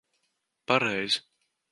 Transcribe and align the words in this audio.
Pareizi. 0.71 1.19